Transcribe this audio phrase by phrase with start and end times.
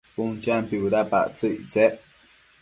[0.13, 1.93] Cun champi bëdapactsëc ictsec